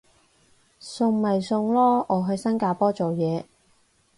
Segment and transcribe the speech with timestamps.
[0.79, 3.45] 送咪送咯，我去新加坡做嘢